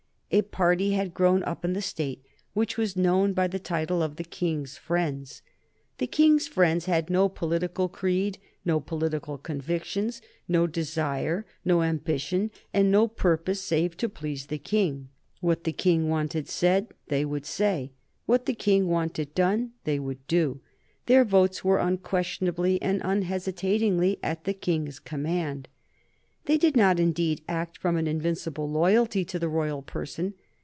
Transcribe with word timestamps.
A 0.33 0.43
party 0.43 0.91
had 0.91 1.13
grown 1.13 1.43
up 1.43 1.65
in 1.65 1.73
the 1.73 1.81
State 1.81 2.23
which 2.53 2.77
was 2.77 2.95
known 2.95 3.33
by 3.33 3.47
the 3.47 3.59
title 3.59 4.01
of 4.01 4.15
the 4.15 4.23
King's 4.23 4.77
friends. 4.77 5.41
The 5.97 6.07
King's 6.07 6.47
friends 6.47 6.85
had 6.85 7.09
no 7.09 7.27
political 7.27 7.89
creed, 7.89 8.37
no 8.63 8.79
political 8.79 9.37
convictions, 9.37 10.21
no 10.47 10.67
desire, 10.67 11.45
no 11.65 11.81
ambition, 11.83 12.49
and 12.73 12.89
no 12.89 13.09
purpose 13.09 13.59
save 13.59 13.97
to 13.97 14.07
please 14.07 14.45
the 14.45 14.57
King. 14.57 15.09
What 15.41 15.65
the 15.65 15.73
King 15.73 16.07
wanted 16.07 16.47
said 16.47 16.87
they 17.07 17.25
would 17.25 17.45
say; 17.45 17.91
what 18.25 18.45
the 18.45 18.53
King 18.53 18.87
wanted 18.87 19.35
done 19.35 19.71
they 19.83 19.99
would 19.99 20.25
do; 20.27 20.61
their 21.07 21.25
votes 21.25 21.61
were 21.65 21.77
unquestionably 21.79 22.81
and 22.81 23.01
unhesitatingly 23.03 24.17
at 24.23 24.45
the 24.45 24.53
King's 24.53 24.97
command. 24.97 25.67
They 26.45 26.57
did 26.57 26.75
not, 26.75 26.99
indeed, 26.99 27.43
act 27.47 27.77
from 27.77 27.97
an 27.97 28.07
invincible 28.07 28.67
loyalty 28.67 29.23
to 29.25 29.37
the 29.37 29.47
royal 29.47 29.83
person. 29.83 30.33